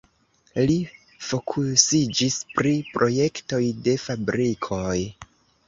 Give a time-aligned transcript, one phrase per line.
[0.69, 0.77] Li
[1.31, 4.99] fokusiĝis pri projektoj de fabrikoj.